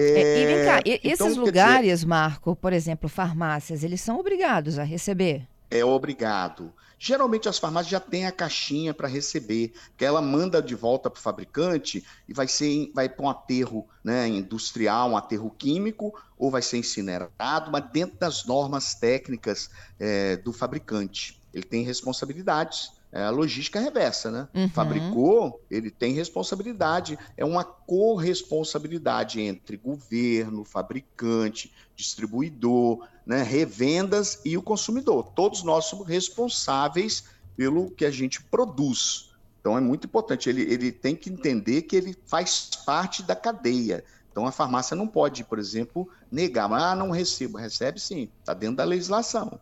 É, 0.00 0.42
e 0.42 0.46
vem 0.46 0.64
cá, 0.64 0.80
então, 0.84 1.26
esses 1.26 1.36
lugares, 1.36 2.00
dizer, 2.00 2.06
Marco, 2.06 2.56
por 2.56 2.72
exemplo, 2.72 3.08
farmácias, 3.08 3.84
eles 3.84 4.00
são 4.00 4.18
obrigados 4.18 4.78
a 4.78 4.82
receber? 4.82 5.46
É 5.70 5.84
obrigado. 5.84 6.72
Geralmente 7.02 7.48
as 7.48 7.58
farmácias 7.58 7.90
já 7.90 8.00
têm 8.00 8.26
a 8.26 8.32
caixinha 8.32 8.92
para 8.92 9.08
receber, 9.08 9.72
que 9.96 10.04
ela 10.04 10.20
manda 10.20 10.60
de 10.60 10.74
volta 10.74 11.08
para 11.08 11.18
o 11.18 11.22
fabricante 11.22 12.04
e 12.28 12.34
vai 12.34 12.46
ser 12.46 12.90
vai 12.94 13.08
para 13.08 13.24
um 13.24 13.30
aterro 13.30 13.88
né, 14.04 14.28
industrial, 14.28 15.10
um 15.10 15.16
aterro 15.16 15.50
químico, 15.50 16.12
ou 16.36 16.50
vai 16.50 16.60
ser 16.60 16.76
incinerado, 16.76 17.70
mas 17.70 17.90
dentro 17.90 18.18
das 18.18 18.44
normas 18.44 18.94
técnicas 18.94 19.70
é, 19.98 20.36
do 20.36 20.52
fabricante. 20.52 21.40
Ele 21.54 21.64
tem 21.64 21.82
responsabilidades. 21.84 22.92
É 23.12 23.24
a 23.24 23.30
logística 23.30 23.80
reversa, 23.80 24.30
né? 24.30 24.48
Uhum. 24.54 24.68
Fabricou, 24.68 25.60
ele 25.68 25.90
tem 25.90 26.12
responsabilidade. 26.12 27.18
É 27.36 27.44
uma 27.44 27.64
corresponsabilidade 27.64 29.40
entre 29.40 29.76
governo, 29.76 30.64
fabricante, 30.64 31.72
distribuidor, 31.96 33.06
né, 33.26 33.42
revendas 33.42 34.40
e 34.44 34.56
o 34.56 34.62
consumidor. 34.62 35.32
Todos 35.34 35.62
nós 35.64 35.86
somos 35.86 36.06
responsáveis 36.06 37.24
pelo 37.56 37.90
que 37.90 38.04
a 38.04 38.10
gente 38.10 38.42
produz. 38.44 39.30
Então 39.60 39.76
é 39.76 39.80
muito 39.80 40.06
importante, 40.06 40.48
ele, 40.48 40.62
ele 40.62 40.90
tem 40.90 41.14
que 41.14 41.28
entender 41.28 41.82
que 41.82 41.94
ele 41.94 42.16
faz 42.26 42.70
parte 42.86 43.22
da 43.22 43.36
cadeia. 43.36 44.02
Então 44.30 44.46
a 44.46 44.52
farmácia 44.52 44.96
não 44.96 45.06
pode, 45.06 45.44
por 45.44 45.58
exemplo, 45.58 46.08
negar, 46.30 46.72
ah, 46.72 46.94
não 46.94 47.10
recebo, 47.10 47.58
recebe 47.58 48.00
sim, 48.00 48.30
está 48.40 48.54
dentro 48.54 48.76
da 48.76 48.84
legislação. 48.84 49.60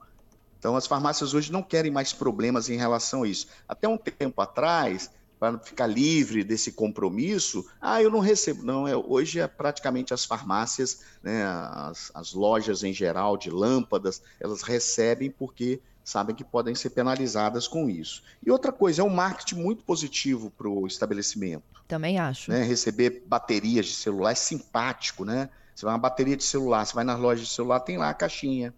Então 0.59 0.77
as 0.77 0.87
farmácias 0.87 1.35
hoje 1.35 1.53
não 1.53 1.63
querem 1.63 1.91
mais 1.91 2.13
problemas 2.13 2.69
em 2.69 2.77
relação 2.77 3.23
a 3.23 3.29
isso. 3.29 3.47
Até 3.69 3.89
um 3.89 3.97
tempo 3.97 4.41
atrás, 4.41 5.11
para 5.39 5.59
ficar 5.59 5.87
livre 5.87 6.43
desse 6.43 6.73
compromisso, 6.73 7.65
ah, 7.81 8.03
eu 8.03 8.11
não 8.11 8.19
recebo. 8.19 8.65
Não, 8.65 8.87
é, 8.87 8.97
hoje 8.97 9.39
é 9.41 9.47
praticamente 9.47 10.13
as 10.13 10.25
farmácias, 10.25 11.03
né, 11.23 11.45
as, 11.45 12.11
as 12.15 12.33
lojas 12.33 12.83
em 12.83 12.93
geral 12.93 13.37
de 13.37 13.51
lâmpadas, 13.51 14.21
elas 14.41 14.63
recebem 14.63 15.31
porque 15.31 15.81
sabem 16.03 16.35
que 16.35 16.43
podem 16.43 16.75
ser 16.75 16.91
penalizadas 16.91 17.69
com 17.69 17.89
isso. 17.89 18.23
E 18.45 18.51
outra 18.51 18.73
coisa, 18.73 19.03
é 19.03 19.05
um 19.05 19.11
marketing 19.11 19.57
muito 19.57 19.85
positivo 19.85 20.51
para 20.51 20.69
o 20.69 20.87
estabelecimento. 20.87 21.85
Também 21.87 22.19
acho. 22.19 22.51
Né? 22.51 22.63
Receber 22.63 23.25
baterias 23.27 23.87
de 23.87 23.95
celular 23.95 24.33
é 24.33 24.35
simpático, 24.35 25.25
né? 25.25 25.51
Você 25.75 25.85
vai 25.85 25.95
uma 25.95 26.01
bateria 26.01 26.37
de 26.37 26.43
celular, 26.43 26.85
você 26.85 26.95
vai 26.95 27.05
nas 27.05 27.21
lojas 27.21 27.47
de 27.47 27.55
celular, 27.55 27.81
tem 27.81 27.99
lá 27.99 28.09
a 28.09 28.15
caixinha. 28.15 28.75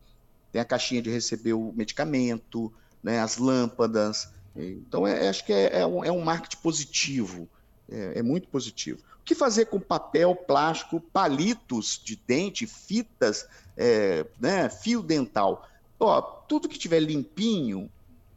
Tem 0.53 0.61
a 0.61 0.65
caixinha 0.65 1.03
de 1.03 1.11
receber 1.11 1.53
o 1.53 1.73
medicamento, 1.73 2.73
né? 3.03 3.21
as 3.21 3.37
lâmpadas. 3.37 4.29
Então, 4.55 5.07
é, 5.07 5.29
acho 5.29 5.45
que 5.45 5.53
é, 5.53 5.81
é, 5.81 5.87
um, 5.87 6.05
é 6.05 6.11
um 6.11 6.23
marketing 6.23 6.59
positivo. 6.59 7.49
É, 7.89 8.19
é 8.19 8.23
muito 8.23 8.49
positivo. 8.49 9.01
O 9.21 9.25
que 9.25 9.35
fazer 9.35 9.67
com 9.67 9.79
papel, 9.79 10.35
plástico, 10.35 11.01
palitos 11.01 12.01
de 12.03 12.17
dente, 12.17 12.67
fitas, 12.67 13.47
é, 13.77 14.27
né, 14.41 14.69
fio 14.69 15.03
dental? 15.03 15.69
Ó, 15.99 16.21
tudo 16.21 16.69
que 16.69 16.79
tiver 16.79 17.01
limpinho 17.01 17.91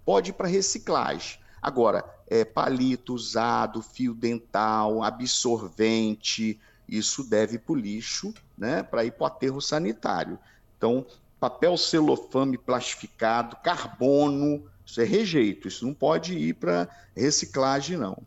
pode 0.06 0.32
ir 0.32 0.34
para 0.34 0.48
reciclagem. 0.48 1.40
Agora, 1.62 2.04
é, 2.28 2.44
palito 2.44 3.14
usado, 3.14 3.82
fio 3.82 4.14
dental, 4.14 5.02
absorvente, 5.02 6.60
isso 6.88 7.24
deve 7.24 7.56
ir 7.56 7.60
para 7.60 7.74
o 7.74 7.76
lixo, 7.76 8.34
né, 8.58 8.84
para 8.84 9.06
ir 9.06 9.12
para 9.12 9.24
o 9.24 9.28
aterro 9.28 9.62
sanitário. 9.62 10.38
Então, 10.78 11.06
papel 11.44 11.76
celofane 11.76 12.58
plastificado, 12.58 13.58
carbono, 13.58 14.64
isso 14.86 15.02
é 15.02 15.04
rejeito, 15.04 15.68
isso 15.68 15.86
não 15.86 15.94
pode 15.94 16.38
ir 16.38 16.54
para 16.54 16.88
reciclagem, 17.14 17.98
não. 17.98 18.18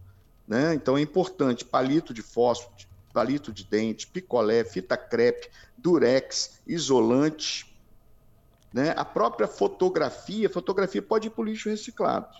Né? 0.46 0.74
Então 0.74 0.98
é 0.98 1.00
importante 1.00 1.64
palito 1.64 2.12
de 2.12 2.20
fósforo, 2.20 2.74
palito 3.14 3.50
de 3.50 3.64
dente, 3.64 4.06
picolé, 4.06 4.64
fita 4.64 4.98
crepe, 4.98 5.48
durex, 5.78 6.60
isolante, 6.66 7.74
né? 8.70 8.92
A 8.98 9.04
própria 9.06 9.48
fotografia, 9.48 10.50
fotografia 10.50 11.00
pode 11.00 11.28
ir 11.28 11.30
para 11.30 11.40
o 11.40 11.44
lixo 11.44 11.70
reciclado. 11.70 12.36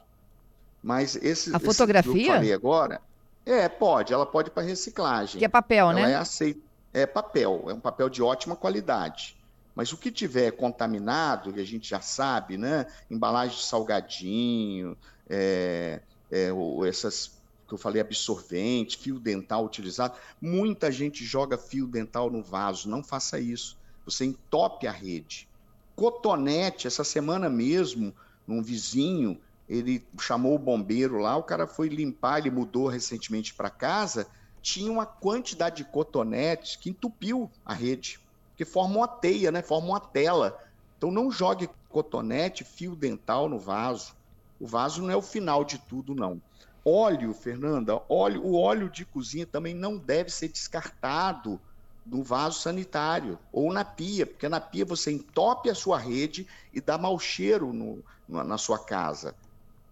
Mas 0.83 1.17
esse, 1.17 1.57
a 1.57 1.59
fotografia? 1.59 2.13
que 2.13 2.29
eu 2.29 2.35
falei 2.35 2.53
agora, 2.53 3.01
é, 3.47 3.67
pode, 3.67 4.13
ela 4.13 4.27
pode 4.27 4.51
ir 4.51 4.53
para 4.53 4.63
reciclagem. 4.63 5.39
Que 5.39 5.47
é 5.47 5.49
papel, 5.49 5.91
ela 5.91 6.03
né? 6.03 6.13
É, 6.13 6.17
aceita, 6.17 6.61
é 6.93 7.07
papel, 7.07 7.65
é 7.69 7.73
um 7.73 7.81
papel 7.81 8.11
de 8.11 8.23
ótima 8.23 8.55
qualidade. 8.55 9.36
Mas 9.77 9.93
o 9.93 9.97
que 9.97 10.11
tiver 10.11 10.51
contaminado, 10.51 11.53
que 11.53 11.61
a 11.61 11.65
gente 11.65 11.89
já 11.89 12.01
sabe, 12.01 12.57
né? 12.59 12.87
Embalagem 13.09 13.57
de 13.57 13.65
salgadinho, 13.65 14.97
é, 15.31 16.01
é, 16.33 16.49
essas 16.89 17.37
que 17.69 17.75
eu 17.75 17.79
falei, 17.79 18.01
absorvente, 18.01 18.97
fio 18.97 19.21
dental 19.21 19.65
utilizado. 19.65 20.17
Muita 20.41 20.91
gente 20.91 21.25
joga 21.25 21.59
fio 21.59 21.87
dental 21.87 22.31
no 22.31 22.43
vaso. 22.43 22.89
Não 22.89 23.03
faça 23.03 23.39
isso. 23.39 23.77
Você 24.05 24.25
entope 24.25 24.87
a 24.87 24.93
rede 24.93 25.49
cotonete, 25.97 26.87
essa 26.87 27.03
semana 27.03 27.49
mesmo, 27.49 28.15
um 28.47 28.63
vizinho, 28.63 29.41
ele 29.69 30.07
chamou 30.21 30.55
o 30.55 30.59
bombeiro 30.59 31.19
lá, 31.19 31.37
o 31.37 31.43
cara 31.43 31.67
foi 31.67 31.89
limpar, 31.89 32.39
ele 32.39 32.51
mudou 32.51 32.87
recentemente 32.87 33.55
para 33.55 33.71
casa, 33.71 34.29
tinha 34.61 34.93
uma 34.93 35.07
quantidade 35.07 35.79
de 35.79 35.85
cotonetes 35.85 36.77
que 36.77 36.91
entupiu 36.91 37.51
a 37.65 37.73
rede, 37.73 38.21
que 38.57 38.65
forma 38.65 38.97
uma 38.97 39.09
teia, 39.09 39.53
né? 39.53 39.63
Forma 39.63 39.89
uma 39.89 40.01
tela. 40.01 40.59
Então 40.97 41.11
não 41.11 41.31
jogue 41.31 41.69
cotonete, 41.89 42.65
fio 42.65 42.97
dental 42.97 43.49
no 43.49 43.59
vaso. 43.59 44.15
O 44.59 44.67
vaso 44.67 45.03
não 45.03 45.11
é 45.11 45.17
o 45.17 45.23
final 45.23 45.65
de 45.65 45.79
tudo, 45.79 46.15
não. 46.15 46.41
Óleo, 46.85 47.35
Fernanda, 47.35 48.01
óleo, 48.09 48.43
o 48.45 48.55
óleo 48.55 48.89
de 48.89 49.05
cozinha 49.05 49.45
também 49.45 49.75
não 49.75 49.99
deve 49.99 50.31
ser 50.31 50.49
descartado 50.49 51.61
no 52.07 52.23
vaso 52.23 52.61
sanitário 52.61 53.39
ou 53.53 53.73
na 53.73 53.85
pia, 53.85 54.25
porque 54.25 54.49
na 54.49 54.61
pia 54.61 54.85
você 54.85 55.11
entope 55.11 55.69
a 55.69 55.75
sua 55.75 55.99
rede 55.99 56.47
e 56.73 56.81
dá 56.81 56.97
mau 56.97 57.19
cheiro 57.19 57.73
no, 57.73 58.05
na 58.29 58.57
sua 58.57 58.79
casa. 58.79 59.35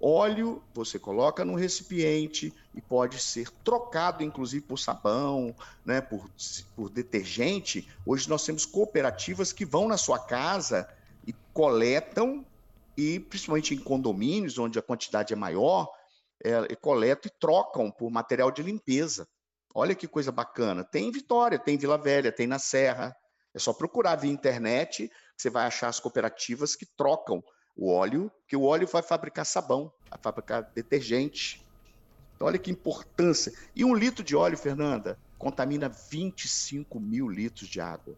Óleo 0.00 0.62
você 0.74 0.98
coloca 0.98 1.44
no 1.44 1.54
recipiente 1.54 2.52
e 2.74 2.80
pode 2.80 3.18
ser 3.18 3.48
trocado, 3.64 4.22
inclusive, 4.22 4.64
por 4.64 4.78
sabão, 4.78 5.54
né, 5.84 6.00
por, 6.00 6.28
por 6.76 6.90
detergente. 6.90 7.88
Hoje 8.04 8.28
nós 8.28 8.44
temos 8.44 8.66
cooperativas 8.66 9.52
que 9.52 9.64
vão 9.64 9.88
na 9.88 9.96
sua 9.96 10.18
casa 10.18 10.88
e 11.26 11.32
coletam, 11.52 12.44
e 12.96 13.18
principalmente 13.18 13.74
em 13.74 13.78
condomínios, 13.78 14.58
onde 14.58 14.78
a 14.78 14.82
quantidade 14.82 15.32
é 15.32 15.36
maior, 15.36 15.90
é, 16.44 16.74
coletam 16.76 17.30
e 17.32 17.40
trocam 17.40 17.90
por 17.90 18.10
material 18.10 18.50
de 18.50 18.62
limpeza. 18.62 19.26
Olha 19.74 19.94
que 19.94 20.06
coisa 20.06 20.30
bacana. 20.30 20.84
Tem 20.84 21.08
em 21.08 21.12
Vitória, 21.12 21.58
tem 21.58 21.74
em 21.74 21.78
Vila 21.78 21.98
Velha, 21.98 22.30
tem 22.30 22.46
na 22.46 22.58
Serra. 22.58 23.16
É 23.54 23.58
só 23.58 23.72
procurar 23.72 24.16
via 24.16 24.30
internet, 24.30 25.10
você 25.36 25.48
vai 25.48 25.66
achar 25.66 25.88
as 25.88 26.00
cooperativas 26.00 26.76
que 26.76 26.86
trocam 26.96 27.42
o 27.76 27.90
óleo, 27.92 28.30
que 28.46 28.56
o 28.56 28.62
óleo 28.62 28.86
vai 28.86 29.02
fabricar 29.02 29.44
sabão, 29.44 29.92
vai 30.08 30.18
fabricar 30.22 30.70
detergente. 30.74 31.64
Então, 32.34 32.46
olha 32.46 32.58
que 32.58 32.70
importância. 32.70 33.52
E 33.74 33.84
um 33.84 33.94
litro 33.94 34.22
de 34.22 34.36
óleo, 34.36 34.56
Fernanda, 34.56 35.18
contamina 35.38 35.88
25 35.88 37.00
mil 37.00 37.28
litros 37.28 37.68
de 37.68 37.80
água. 37.80 38.16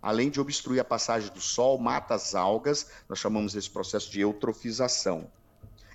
Além 0.00 0.28
de 0.28 0.40
obstruir 0.40 0.80
a 0.80 0.84
passagem 0.84 1.32
do 1.32 1.40
sol, 1.40 1.78
mata 1.78 2.14
as 2.14 2.34
algas, 2.34 2.90
nós 3.08 3.18
chamamos 3.18 3.54
esse 3.54 3.70
processo 3.70 4.10
de 4.10 4.20
eutrofização. 4.20 5.30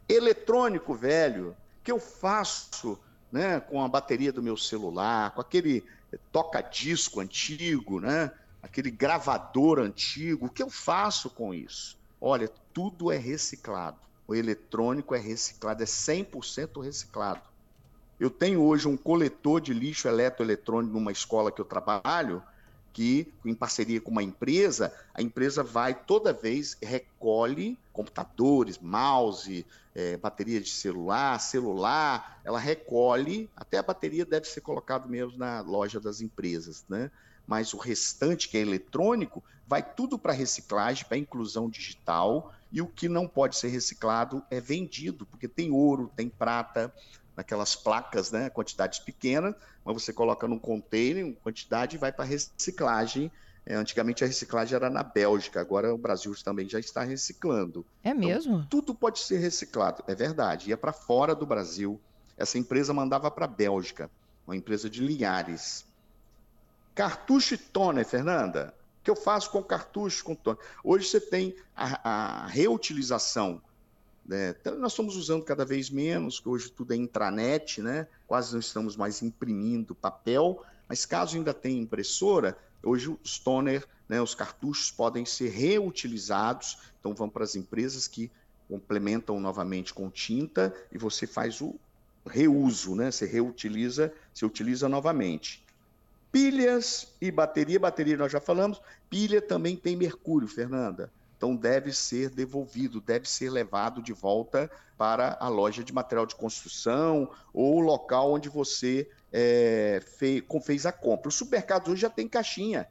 Eletrônico 0.07 0.95
velho, 0.95 1.55
que 1.83 1.91
eu 1.91 1.99
faço 1.99 2.99
né, 3.31 3.59
com 3.59 3.83
a 3.83 3.87
bateria 3.87 4.33
do 4.33 4.41
meu 4.41 4.57
celular, 4.57 5.31
com 5.31 5.41
aquele 5.41 5.85
toca-disco 6.31 7.19
antigo, 7.19 7.99
né, 7.99 8.31
aquele 8.63 8.89
gravador 8.89 9.77
antigo. 9.77 10.47
O 10.47 10.49
que 10.49 10.63
eu 10.63 10.71
faço 10.71 11.29
com 11.29 11.53
isso? 11.53 11.98
Olha, 12.21 12.49
tudo 12.73 13.11
é 13.11 13.17
reciclado. 13.17 13.97
O 14.27 14.35
eletrônico 14.35 15.15
é 15.15 15.19
reciclado, 15.19 15.81
é 15.81 15.85
100% 15.85 16.83
reciclado. 16.83 17.41
Eu 18.19 18.29
tenho 18.29 18.61
hoje 18.61 18.88
um 18.88 18.97
coletor 18.97 19.61
de 19.61 19.73
lixo 19.73 20.07
eletroeletrônico 20.07 20.93
numa 20.93 21.11
escola 21.11 21.51
que 21.51 21.61
eu 21.61 21.65
trabalho, 21.65 22.43
que, 22.91 23.31
em 23.45 23.53
parceria 23.53 24.01
com 24.01 24.11
uma 24.11 24.21
empresa, 24.21 24.93
a 25.13 25.21
empresa 25.21 25.63
vai 25.63 25.93
toda 25.93 26.33
vez 26.33 26.75
recolhe 26.81 27.77
computadores, 27.93 28.77
mouse, 28.77 29.65
é, 29.95 30.17
bateria 30.17 30.59
de 30.59 30.69
celular, 30.69 31.39
celular, 31.39 32.41
ela 32.43 32.59
recolhe, 32.59 33.49
até 33.55 33.77
a 33.77 33.83
bateria 33.83 34.25
deve 34.25 34.47
ser 34.47 34.61
colocada 34.61 35.07
mesmo 35.07 35.38
na 35.38 35.61
loja 35.61 35.99
das 35.99 36.19
empresas, 36.19 36.83
né? 36.89 37.09
Mas 37.49 37.73
o 37.73 37.77
restante, 37.77 38.47
que 38.47 38.59
é 38.59 38.61
eletrônico, 38.61 39.43
vai 39.65 39.81
tudo 39.81 40.19
para 40.19 40.31
reciclagem, 40.33 41.03
para 41.05 41.17
inclusão 41.17 41.67
digital, 41.67 42.53
e 42.71 42.79
o 42.79 42.85
que 42.85 43.09
não 43.09 43.27
pode 43.27 43.57
ser 43.57 43.69
reciclado 43.69 44.43
é 44.51 44.61
vendido, 44.61 45.25
porque 45.25 45.47
tem 45.47 45.71
ouro, 45.71 46.11
tem 46.15 46.29
prata, 46.29 46.93
naquelas 47.35 47.75
placas, 47.75 48.29
né, 48.31 48.51
quantidades 48.51 48.99
pequenas, 48.99 49.55
mas 49.83 49.95
você 49.95 50.13
coloca 50.13 50.47
num 50.47 50.59
container, 50.59 51.25
uma 51.25 51.33
quantidade 51.33 51.95
e 51.95 51.99
vai 51.99 52.11
para 52.11 52.23
reciclagem. 52.23 53.31
É, 53.65 53.73
antigamente 53.73 54.23
a 54.23 54.27
reciclagem 54.27 54.75
era 54.75 54.91
na 54.91 55.01
Bélgica, 55.01 55.59
agora 55.59 55.91
o 55.91 55.97
Brasil 55.97 56.31
também 56.43 56.69
já 56.69 56.79
está 56.79 57.01
reciclando. 57.03 57.83
É 58.03 58.09
então, 58.09 58.21
mesmo? 58.21 58.57
Então, 58.57 58.67
tudo 58.69 58.93
pode 58.93 59.17
ser 59.17 59.39
reciclado, 59.39 60.03
é 60.07 60.13
verdade. 60.13 60.69
Ia 60.69 60.77
para 60.77 60.93
fora 60.93 61.33
do 61.33 61.47
Brasil. 61.47 61.99
Essa 62.37 62.59
empresa 62.59 62.93
mandava 62.93 63.31
para 63.31 63.45
a 63.45 63.47
Bélgica, 63.47 64.11
uma 64.45 64.55
empresa 64.55 64.87
de 64.87 65.01
Linhares. 65.01 65.88
Cartucho 66.99 67.53
e 67.53 67.57
toner, 67.57 68.05
Fernanda. 68.05 68.73
O 68.99 69.03
que 69.05 69.09
eu 69.09 69.15
faço 69.15 69.49
com 69.51 69.63
cartucho 69.63 70.21
com 70.21 70.35
toner? 70.35 70.61
Hoje 70.83 71.07
você 71.07 71.21
tem 71.21 71.55
a, 71.73 72.43
a 72.43 72.47
reutilização 72.47 73.61
né? 74.25 74.53
Então, 74.59 74.77
nós 74.77 74.91
estamos 74.91 75.15
usando 75.15 75.45
cada 75.45 75.63
vez 75.63 75.89
menos, 75.89 76.41
que 76.41 76.49
hoje 76.49 76.69
tudo 76.69 76.91
é 76.91 76.97
intranet, 76.97 77.81
né? 77.81 78.05
quase 78.27 78.51
não 78.51 78.59
estamos 78.59 78.97
mais 78.97 79.21
imprimindo 79.21 79.95
papel, 79.95 80.61
mas 80.89 81.05
caso 81.05 81.37
ainda 81.37 81.53
tenha 81.53 81.81
impressora, 81.81 82.57
hoje 82.83 83.17
os 83.23 83.39
toner, 83.39 83.87
né, 84.09 84.21
os 84.21 84.35
cartuchos 84.35 84.91
podem 84.91 85.25
ser 85.25 85.51
reutilizados, 85.51 86.79
então 86.99 87.15
vão 87.15 87.29
para 87.29 87.45
as 87.45 87.55
empresas 87.55 88.09
que 88.09 88.29
complementam 88.67 89.39
novamente 89.39 89.93
com 89.93 90.09
tinta 90.09 90.75
e 90.91 90.97
você 90.97 91.25
faz 91.25 91.61
o 91.61 91.73
reuso, 92.27 92.93
né? 92.93 93.09
Você 93.09 93.25
reutiliza, 93.25 94.13
você 94.33 94.45
utiliza 94.45 94.89
novamente. 94.89 95.65
Pilhas 96.31 97.07
e 97.19 97.31
bateria, 97.31 97.79
bateria 97.79 98.15
nós 98.15 98.31
já 98.31 98.39
falamos, 98.39 98.79
pilha 99.09 99.41
também 99.41 99.75
tem 99.75 99.95
mercúrio, 99.95 100.48
Fernanda. 100.48 101.12
então 101.36 101.55
deve 101.55 101.91
ser 101.91 102.29
devolvido, 102.29 103.01
deve 103.01 103.27
ser 103.27 103.50
levado 103.50 104.01
de 104.01 104.13
volta 104.13 104.69
para 104.98 105.38
a 105.39 105.48
loja 105.48 105.83
de 105.83 105.93
material 105.93 106.25
de 106.25 106.36
construção 106.36 107.31
ou 107.53 107.77
o 107.77 107.79
local 107.79 108.33
onde 108.33 108.50
você 108.50 109.09
é, 109.31 110.01
fez, 110.17 110.43
fez 110.63 110.86
a 110.86 110.91
compra. 110.91 111.29
Os 111.29 111.36
supermercados 111.36 111.89
hoje 111.89 112.01
já 112.01 112.09
tem 112.09 112.27
caixinha 112.27 112.88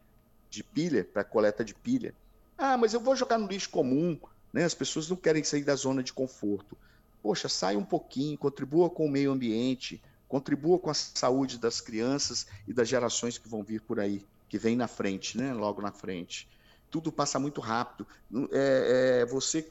de 0.50 0.64
pilha 0.64 1.04
para 1.04 1.23
coleta 1.23 1.64
de 1.64 1.75
pilha. 1.75 2.14
Ah, 2.57 2.76
mas 2.76 2.95
eu 2.95 3.00
vou 3.00 3.14
jogar 3.14 3.38
no 3.38 3.47
lixo 3.47 3.71
comum, 3.71 4.18
né? 4.52 4.64
As 4.64 4.75
pessoas 4.75 5.09
não 5.09 5.16
querem 5.16 5.45
sair 5.45 5.62
da 5.62 5.76
zona 5.76 6.02
de 6.02 6.12
conforto. 6.12 6.76
Poxa, 7.23 7.49
sai 7.49 7.76
um 7.76 7.85
pouquinho, 7.85 8.38
contribua 8.38 8.88
com 8.88 9.07
o 9.07 9.11
meio 9.11 9.30
ambiente, 9.30 10.02
contribua 10.28 10.78
com 10.78 10.90
a 10.90 10.94
saúde 10.94 11.58
das 11.58 11.80
crianças 11.80 12.47
e 12.66 12.73
das 12.73 12.88
gerações 12.88 13.38
que 13.38 13.49
vão 13.49 13.62
vir 13.62 13.80
por 13.80 13.99
aí, 13.99 14.25
que 14.49 14.58
vem 14.58 14.76
na 14.76 14.87
frente, 14.87 15.38
né? 15.38 15.52
Logo 15.54 15.80
na 15.80 15.90
frente. 15.90 16.49
Tudo 16.90 17.11
passa 17.11 17.38
muito 17.38 17.61
rápido. 17.61 18.06
É, 18.52 19.20
é, 19.23 19.26
você, 19.26 19.68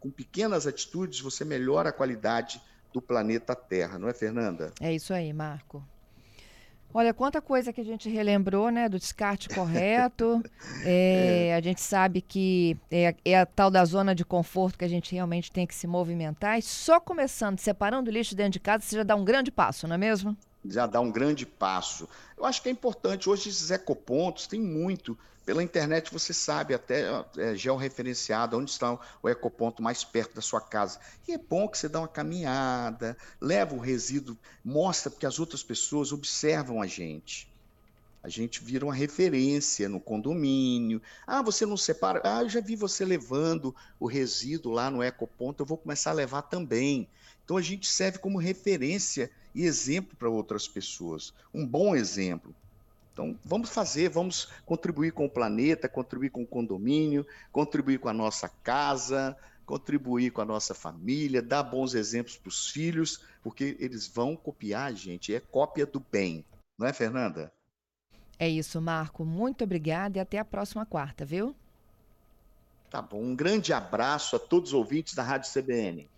com 0.00 0.10
pequenas 0.10 0.66
atitudes, 0.66 1.20
você 1.20 1.44
melhora 1.44 1.90
a 1.90 1.92
qualidade 1.92 2.60
do 2.92 3.00
planeta 3.00 3.54
Terra, 3.54 3.98
não 3.98 4.08
é, 4.08 4.14
Fernanda? 4.14 4.72
É 4.80 4.92
isso 4.92 5.14
aí, 5.14 5.32
Marco. 5.32 5.82
Olha, 6.94 7.14
quanta 7.14 7.40
coisa 7.40 7.72
que 7.72 7.80
a 7.80 7.84
gente 7.84 8.08
relembrou, 8.08 8.70
né, 8.70 8.88
do 8.88 8.98
descarte 8.98 9.48
correto. 9.48 10.42
É, 10.84 11.48
é. 11.48 11.54
A 11.54 11.60
gente 11.60 11.80
sabe 11.80 12.20
que 12.20 12.76
é, 12.90 13.14
é, 13.24 13.38
a 13.38 13.46
tal 13.46 13.70
da 13.70 13.84
zona 13.84 14.14
de 14.14 14.24
conforto 14.24 14.78
que 14.78 14.84
a 14.84 14.88
gente 14.88 15.14
realmente 15.14 15.50
tem 15.52 15.66
que 15.66 15.74
se 15.74 15.86
movimentar. 15.86 16.58
E 16.58 16.62
só 16.62 16.98
começando, 16.98 17.58
separando 17.58 18.10
o 18.10 18.12
lixo 18.12 18.34
dentro 18.34 18.52
de 18.52 18.60
casa, 18.60 18.84
você 18.84 18.96
já 18.96 19.02
dá 19.02 19.14
um 19.14 19.24
grande 19.24 19.50
passo, 19.50 19.86
não 19.86 19.94
é 19.94 19.98
mesmo? 19.98 20.36
Já 20.64 20.86
dá 20.86 21.00
um 21.00 21.10
grande 21.10 21.44
passo. 21.44 22.08
Eu 22.36 22.44
acho 22.44 22.62
que 22.62 22.68
é 22.68 22.72
importante, 22.72 23.28
hoje 23.28 23.48
esses 23.48 23.70
ecopontos 23.70 24.46
tem 24.46 24.60
muito. 24.60 25.18
Pela 25.44 25.62
internet 25.62 26.12
você 26.12 26.32
sabe 26.32 26.72
até 26.72 27.04
é, 27.36 27.54
georreferenciado 27.56 28.56
onde 28.56 28.70
está 28.70 28.96
o 29.20 29.28
ecoponto 29.28 29.82
mais 29.82 30.04
perto 30.04 30.36
da 30.36 30.40
sua 30.40 30.60
casa. 30.60 31.00
E 31.26 31.32
é 31.32 31.38
bom 31.38 31.68
que 31.68 31.76
você 31.76 31.88
dá 31.88 31.98
uma 31.98 32.08
caminhada, 32.08 33.16
leva 33.40 33.74
o 33.74 33.80
resíduo, 33.80 34.38
mostra 34.64 35.10
porque 35.10 35.26
as 35.26 35.40
outras 35.40 35.62
pessoas 35.62 36.12
observam 36.12 36.80
a 36.80 36.86
gente. 36.86 37.51
A 38.22 38.28
gente 38.28 38.62
vira 38.62 38.84
uma 38.84 38.94
referência 38.94 39.88
no 39.88 40.00
condomínio. 40.00 41.02
Ah, 41.26 41.42
você 41.42 41.66
não 41.66 41.76
separa. 41.76 42.20
Ah, 42.24 42.42
eu 42.42 42.48
já 42.48 42.60
vi 42.60 42.76
você 42.76 43.04
levando 43.04 43.74
o 43.98 44.06
resíduo 44.06 44.72
lá 44.72 44.90
no 44.90 45.02
ecoponto, 45.02 45.62
eu 45.62 45.66
vou 45.66 45.76
começar 45.76 46.10
a 46.10 46.14
levar 46.14 46.42
também. 46.42 47.08
Então 47.44 47.56
a 47.56 47.62
gente 47.62 47.86
serve 47.86 48.18
como 48.18 48.38
referência 48.38 49.30
e 49.54 49.64
exemplo 49.64 50.16
para 50.16 50.30
outras 50.30 50.68
pessoas. 50.68 51.34
Um 51.52 51.66
bom 51.66 51.96
exemplo. 51.96 52.54
Então, 53.12 53.38
vamos 53.44 53.68
fazer, 53.68 54.08
vamos 54.08 54.48
contribuir 54.64 55.12
com 55.12 55.26
o 55.26 55.30
planeta, 55.30 55.88
contribuir 55.88 56.30
com 56.30 56.42
o 56.42 56.46
condomínio, 56.46 57.26
contribuir 57.50 57.98
com 57.98 58.08
a 58.08 58.12
nossa 58.12 58.48
casa, 58.48 59.36
contribuir 59.66 60.30
com 60.30 60.40
a 60.40 60.46
nossa 60.46 60.74
família, 60.74 61.42
dar 61.42 61.62
bons 61.62 61.94
exemplos 61.94 62.38
para 62.38 62.48
os 62.48 62.68
filhos, 62.68 63.22
porque 63.42 63.76
eles 63.78 64.06
vão 64.06 64.34
copiar 64.34 64.90
a 64.90 64.94
gente, 64.94 65.34
é 65.34 65.40
cópia 65.40 65.84
do 65.84 66.00
bem. 66.00 66.44
Não 66.78 66.86
é, 66.86 66.92
Fernanda? 66.92 67.52
É 68.42 68.48
isso, 68.48 68.82
Marco. 68.82 69.24
Muito 69.24 69.62
obrigada 69.62 70.18
e 70.18 70.20
até 70.20 70.36
a 70.36 70.44
próxima 70.44 70.84
quarta, 70.84 71.24
viu? 71.24 71.54
Tá 72.90 73.00
bom. 73.00 73.22
Um 73.22 73.36
grande 73.36 73.72
abraço 73.72 74.34
a 74.34 74.38
todos 74.40 74.70
os 74.70 74.74
ouvintes 74.74 75.14
da 75.14 75.22
Rádio 75.22 75.48
CBN. 75.52 76.10